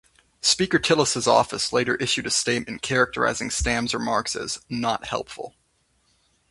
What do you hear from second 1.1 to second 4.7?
office later issued a statement characterizing Stam's remarks as